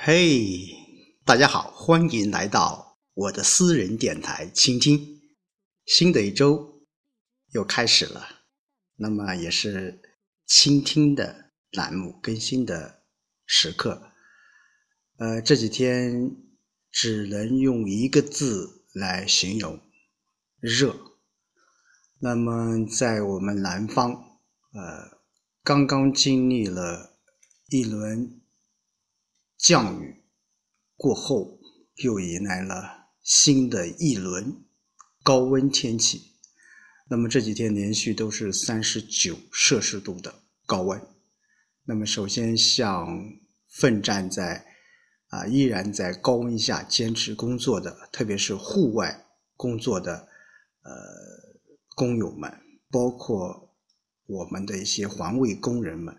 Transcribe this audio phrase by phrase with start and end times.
[0.00, 0.76] 嘿，
[1.24, 5.20] 大家好，欢迎来到我的私人电台倾听。
[5.84, 6.84] 新的一周
[7.52, 8.44] 又开始了，
[8.94, 10.00] 那么也是
[10.46, 13.02] 倾听的栏目更新的
[13.44, 14.12] 时刻。
[15.16, 16.30] 呃，这几天
[16.92, 19.80] 只能用一个字来形容：
[20.60, 20.94] 热。
[22.20, 25.18] 那么在我们南方，呃，
[25.64, 27.18] 刚刚经历了
[27.68, 28.37] 一轮。
[29.58, 30.22] 降雨
[30.96, 31.58] 过后，
[31.96, 34.64] 又迎来了新的一轮
[35.22, 36.36] 高温天气。
[37.10, 41.00] 那么这几天连续都是三十九摄氏度的高温。
[41.84, 43.06] 那么首先向
[43.66, 44.64] 奋战在
[45.28, 50.28] 啊依然在高温下坚持工作的，特别是户外工作的
[50.82, 50.92] 呃
[51.96, 52.56] 工友们，
[52.90, 53.74] 包括
[54.26, 56.14] 我们的一些环卫工人们，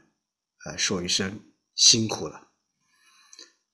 [0.66, 1.40] 呃说一声
[1.74, 2.49] 辛苦了。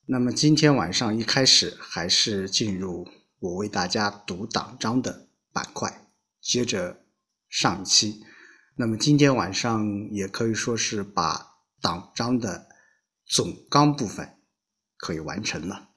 [0.08, 3.08] 那么今天晚上一开始还是进入
[3.40, 6.08] 我为大家读党章的板块，
[6.40, 7.04] 接着
[7.50, 8.22] 上期。
[8.76, 12.68] 那么今天晚上也可以说是把党章的
[13.26, 14.38] 总纲部分
[14.96, 15.90] 可以完成了。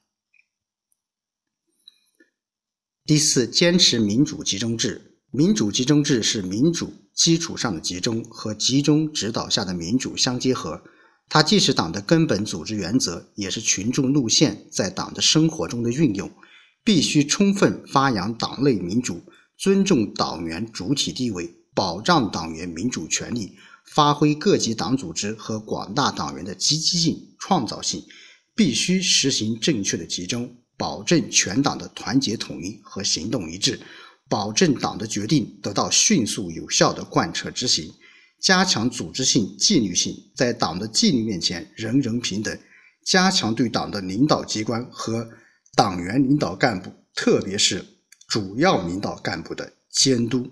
[3.04, 5.18] 第四，坚持民主集中制。
[5.30, 10.82] 民主集中制是民主基础上的集中和集中指导下的民主相结合。
[11.28, 16.30] 它既是党的根本组织原则，也是群众路线在党的生活中的运用。
[16.84, 19.20] 必须充分发扬党内民主，
[19.58, 28.02] 尊重党员主体地位，保障党员民主权利，发挥各级党组织和广大党员的积极性、创造性。
[28.54, 33.78] 必须实行正确的集中，保证全党的团结统一和行动一致，
[34.28, 37.92] 保证党的决定得到迅速有效的贯彻执行。
[38.40, 42.58] 加强组织性、纪律性，在党的纪律面前人人平等。
[43.04, 45.28] 加强对党的领导机关和
[45.74, 47.84] 党员领导干部，特别是
[48.28, 50.46] 主要领导干部的监督，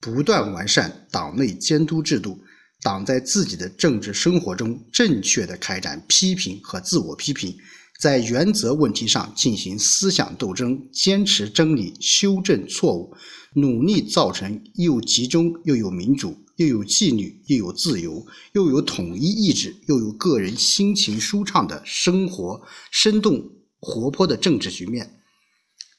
[0.00, 2.42] 不断完善党内监督制度。
[2.80, 7.56] 党在自己的政治生活中正确的开展批评和自我批评，
[8.02, 13.14] 在原则问题上进行思想斗争，坚持真理，修正错误，
[13.54, 16.36] 努力造成又集中又有民主。
[16.56, 22.60] 又有纪律，又有自由，又有统一意志，又有个人心情舒畅的生活，
[22.90, 23.48] 生动
[23.78, 25.20] 活泼的政治局面。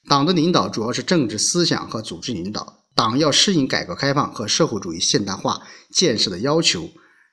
[0.06, 2.84] 党的领导主要是政治思想和组织领导。
[2.94, 6.90] 党要适应改革开放和社会主义现代化建设的要求，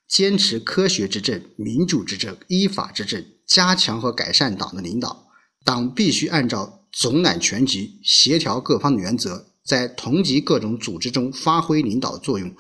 [0.07, 3.23] 坚持科学执政、民主执政、依法执政，
[3.53, 5.27] 加强和改善党的领导。
[5.65, 12.51] 党必须按照总揽全局、协调各方的原则，在同级各种组织中发挥领导作用。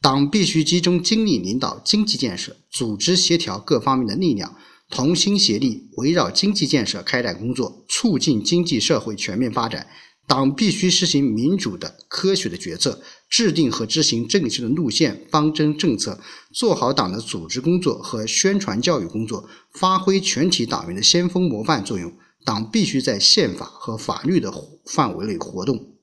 [0.00, 4.56] 党必须集中精力领导经济建设，组织协调各方面的力量，
[4.88, 9.86] 同心协力，围绕经济建设开展工作，促进经济社会全面发展。
[10.28, 13.00] 党必须实行民主的、科学的决策，
[13.30, 16.20] 制定和执行正确的路线、方针、政策，
[16.52, 22.12] 做好党的组织工作和宣传教育工作，发挥全体党员的先锋模范作用。
[22.44, 24.52] 党必须在宪法和法律的
[24.84, 25.94] 范围内活动。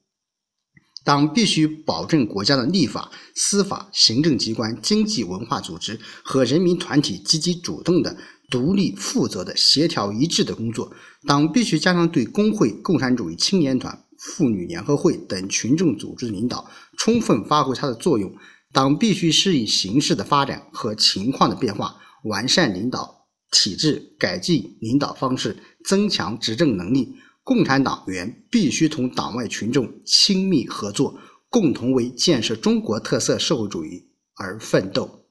[1.04, 8.18] 党必须保证国家的立法、司法、行政机关、经济文化组织和人民团体积极主动的、
[8.50, 10.92] 独立负责的、协调一致的工作。
[11.28, 18.36] 党必须加强对工会、共产主义青年团、妇女联合会等群众组织领导，充分发挥它的作用。
[18.74, 25.56] 党必须适应形势的发展和情况的变化，完善领导体制，改进领导方式，
[25.86, 27.16] 增强执政能力。
[27.44, 35.28] 共产党员必须同党外群众亲密合作，共同为建设中国特色社会主义而奋斗。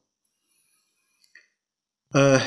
[2.12, 2.40] 呃，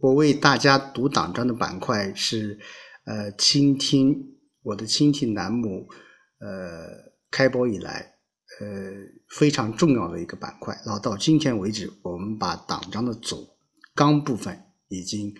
[0.00, 2.58] 我为大家读党章的板块是
[3.04, 4.35] 呃，倾听
[4.66, 5.88] 我的亲戚栏目
[6.40, 6.88] 呃
[7.30, 8.16] 开播以来
[8.60, 8.66] 呃
[9.38, 10.76] 非常重要的一个板块。
[10.84, 13.46] 然后到今天为止，我们把党章的总
[13.94, 15.32] 纲部分已经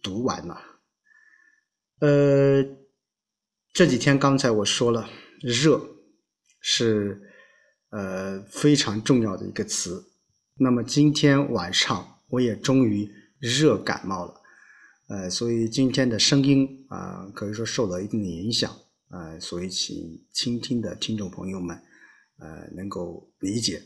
[0.00, 0.56] 读完了。
[2.00, 2.62] 呃，
[3.72, 5.10] 这几天刚才我说了，
[5.40, 5.80] 热
[6.60, 7.20] 是
[7.90, 10.04] 呃非常重要的一个词。
[10.60, 13.10] 那么今天晚上我也终于
[13.40, 14.37] 热感冒了，
[15.08, 18.74] 呃，所以今天的声音啊，可以说受到一定的影响，
[19.10, 19.94] 呃，所以请
[20.32, 21.76] 倾听的听众朋友们，
[22.38, 23.82] 呃，能够理解。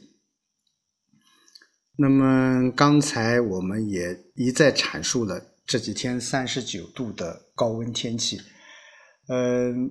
[1.96, 5.48] 那么刚才我们也一再阐述了。
[5.64, 8.36] 这几天三十九度的高温天气，
[9.28, 9.88] 嗯，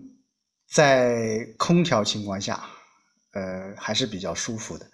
[0.69, 2.69] 在空调情况下，
[3.31, 4.85] 呃，还是比较舒服的。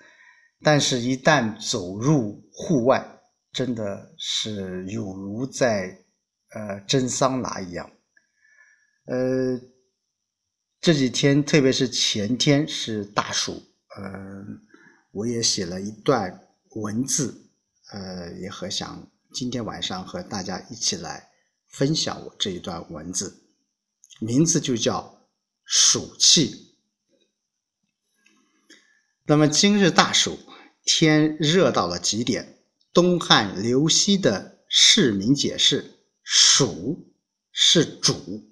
[0.61, 3.03] 但是，一旦走入户外，
[3.51, 5.97] 真的是有如在
[6.57, 7.91] 呃蒸桑拿一样。
[9.05, 9.61] 呃，
[10.81, 13.63] 这几天，特别是前天是大暑，
[13.97, 14.59] 嗯，
[15.11, 17.49] 我也写了一段文字，
[17.91, 21.29] 呃，也很想今天晚上和大家一起来
[21.67, 23.43] 分享我这一段文字，
[24.19, 25.29] 名字就叫
[25.63, 26.75] 暑气。
[29.27, 30.39] 那么今日大暑，
[30.83, 32.59] 天热到了极点，
[32.91, 35.96] 东汉刘熙的释名解释，
[36.29, 37.07] 暑
[37.53, 38.43] 是主。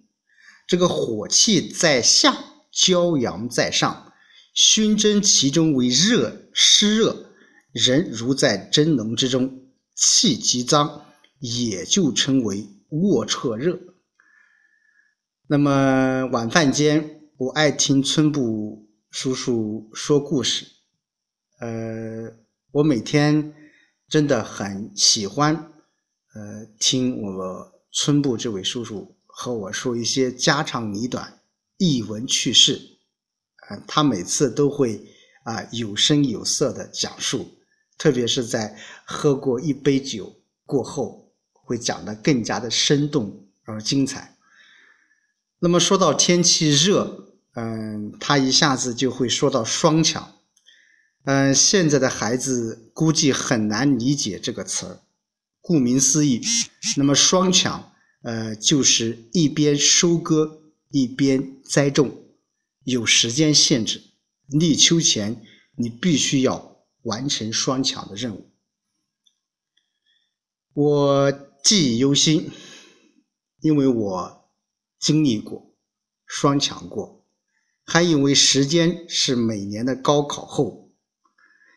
[0.65, 2.37] 这个火气在下，
[2.73, 4.13] 骄阳在上，
[4.53, 7.31] 熏蒸其中为热湿热，
[7.73, 11.05] 人如在蒸笼之中，气极脏，
[11.39, 13.77] 也就称为卧彻热。
[15.47, 20.65] 那么晚饭间，我爱听村部叔叔说故事，
[21.59, 22.37] 呃，
[22.71, 23.53] 我每天
[24.07, 25.73] 真的很喜欢，
[26.35, 29.15] 呃，听我村部这位叔叔。
[29.37, 31.41] 和我说一些家长里短、
[31.77, 32.79] 逸闻趣事，
[33.67, 35.05] 啊，他每次都会
[35.43, 37.57] 啊有声有色的讲述，
[37.97, 40.33] 特别是在喝过一杯酒
[40.65, 44.37] 过后，会讲得更加的生动而精彩。
[45.59, 50.33] 那么说到天气热，嗯，他一下子就会说到双抢，
[51.25, 54.99] 嗯，现在的孩子估计很难理解这个词儿，
[55.67, 56.41] 顾名思义，
[56.95, 57.91] 那么双抢。
[58.21, 62.23] 呃，就是一边收割一边栽种，
[62.83, 64.01] 有时间限制。
[64.47, 65.43] 立秋前，
[65.75, 68.51] 你必须要完成双抢的任务。
[70.73, 71.31] 我
[71.63, 72.51] 记忆犹新，
[73.61, 74.49] 因为我
[74.99, 75.75] 经历过
[76.25, 77.25] 双抢过，
[77.83, 80.91] 还因为时间是每年的高考后，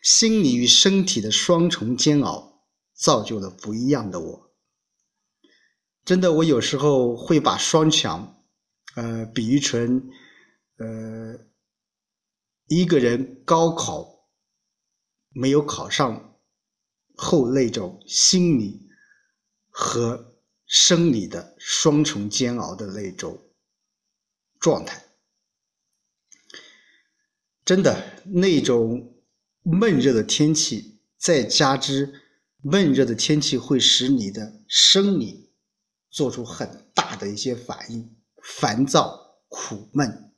[0.03, 2.48] 心理与身体的双重煎熬，
[2.99, 4.51] 造就了不一样的我。
[6.05, 8.43] 真的，我有时候会把双强，
[8.97, 10.11] 呃，比喻成，
[10.79, 11.47] 呃，
[12.67, 14.29] 一个人高考
[15.29, 16.39] 没有考上
[17.15, 18.89] 后那种心理
[19.69, 20.35] 和
[20.67, 23.39] 生理的双重煎熬的那种
[24.59, 25.05] 状态。
[27.65, 29.23] 真的，那种
[29.63, 32.23] 闷热的天气，再加之
[32.71, 35.47] 闷热的天气会使你的生理。
[36.11, 40.33] 做出很大的一些反应，烦躁、苦闷，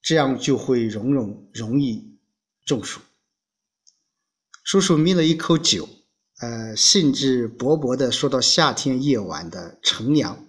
[0.00, 2.16] 这样就会容容容易
[2.64, 3.00] 中暑。
[4.62, 5.88] 叔叔抿了一口酒，
[6.38, 10.46] 呃，兴致勃勃地说到夏天夜晚的乘凉，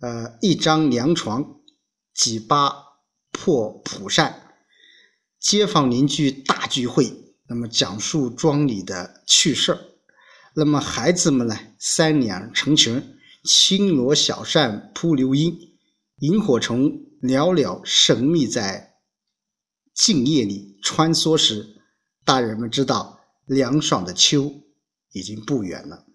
[0.00, 1.60] 呃，一张凉床，
[2.12, 2.74] 几把
[3.30, 4.56] 破蒲扇，
[5.38, 9.78] 街坊邻居大聚会，那么讲述庄里的趣事儿，
[10.56, 13.02] 那么孩子们呢，三两成群。
[13.46, 15.54] 轻罗小扇扑流萤，
[16.20, 16.90] 萤火虫
[17.20, 18.94] 袅袅神秘在
[19.92, 21.76] 静夜里穿梭时，
[22.24, 24.50] 大人们知道凉爽的秋
[25.12, 26.06] 已经不远了。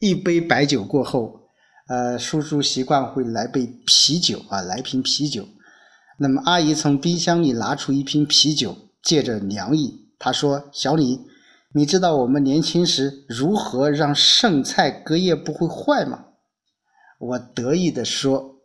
[0.00, 1.48] 一杯白酒过后，
[1.88, 5.48] 呃，叔叔习惯会来杯啤酒啊，来瓶啤酒。
[6.18, 11.20] 那么阿姨从冰箱里拿出一瓶啤酒，借着凉意，她说：“小李。”
[11.74, 16.26] 你知道我们年轻时如何让剩菜隔夜不会坏吗？
[17.18, 18.56] 我得意地说：“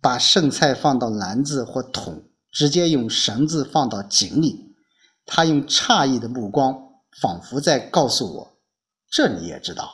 [0.00, 4.74] 把剩菜放到篮子或桶，直接用绳子放到井里。”
[5.24, 6.74] 他用诧异的目光，
[7.20, 8.58] 仿佛在告诉我
[9.08, 9.88] ：“这你也知道？”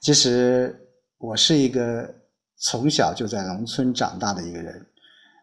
[0.00, 2.14] 其实我是一个
[2.56, 4.86] 从小就在农村长大的一个人，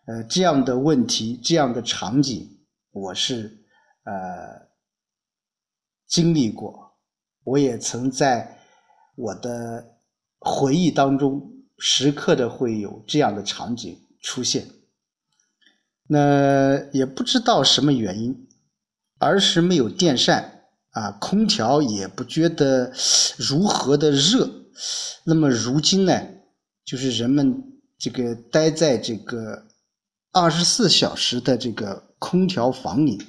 [0.07, 2.49] 呃，这样的问题，这样的场景，
[2.91, 3.63] 我是
[4.05, 4.68] 呃。
[6.09, 6.97] 经历过，
[7.43, 8.59] 我也曾在
[9.15, 9.95] 我的
[10.39, 14.67] 回忆当中时刻的会有这样的场景出现。
[16.07, 18.47] 那也不知道什么原因，
[19.19, 22.91] 儿时没有电扇啊，空调也不觉得
[23.37, 24.49] 如何的热。
[25.25, 26.27] 那么如今呢，
[26.83, 29.67] 就是人们这个待在这个
[30.31, 33.21] 二十四小时的这个空调房里，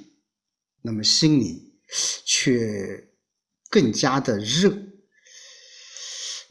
[0.81, 1.70] 那么心里。
[2.25, 3.09] 却
[3.69, 4.71] 更加的热，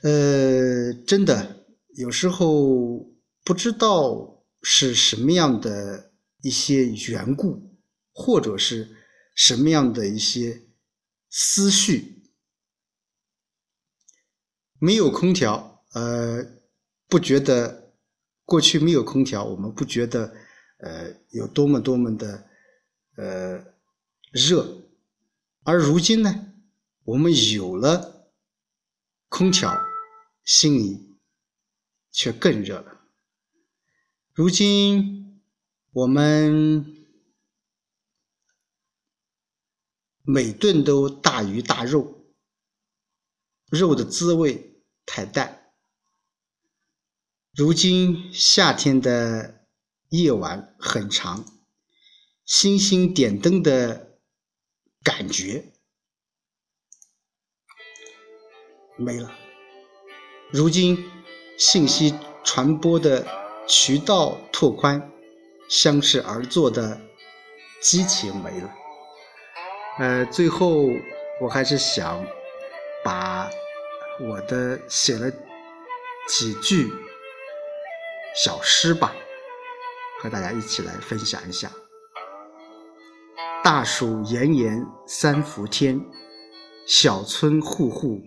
[0.01, 1.65] 呃，真的
[1.95, 3.09] 有时候
[3.43, 7.77] 不知道是什么样的一些缘故，
[8.11, 8.95] 或者是
[9.35, 10.61] 什么样的一些
[11.29, 12.23] 思绪，
[14.79, 16.45] 没有空调，呃，
[17.07, 17.93] 不觉得
[18.45, 20.33] 过去没有空调，我们不觉得
[20.79, 22.49] 呃有多么多么的
[23.15, 23.65] 呃
[24.31, 24.88] 热。
[25.63, 26.53] 而如今呢，
[27.03, 28.31] 我们有了
[29.27, 29.79] 空调，
[30.43, 31.17] 心里
[32.11, 33.01] 却更热了。
[34.33, 35.41] 如今
[35.91, 36.95] 我们
[40.21, 42.33] 每顿都大鱼大肉，
[43.69, 45.71] 肉的滋味太淡。
[47.53, 49.67] 如今夏天的
[50.09, 51.45] 夜晚很长，
[52.45, 54.08] 星星点灯的
[55.03, 55.63] 感觉
[58.97, 59.31] 没了。
[60.51, 60.97] 如今
[61.57, 62.13] 信息
[62.43, 63.25] 传播的。
[63.71, 65.11] 渠道拓宽，
[65.69, 66.99] 相视而坐的
[67.83, 68.73] 激情没了。
[69.99, 70.87] 呃，最后
[71.39, 72.25] 我还是想
[73.03, 73.47] 把
[74.19, 75.29] 我的写了
[76.27, 76.91] 几句
[78.35, 79.15] 小诗吧，
[80.19, 81.71] 和大家一起来分享一下。
[83.71, 86.03] 大暑炎炎三伏天，
[86.87, 88.19] 小村户户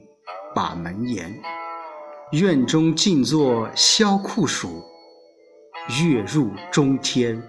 [0.54, 1.34] 把门严，
[2.30, 4.68] 院中静坐消酷暑。
[6.00, 7.42] 月入中天，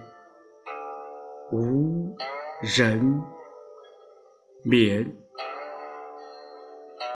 [1.52, 2.12] 无
[2.62, 3.22] 人
[4.64, 5.16] 眠。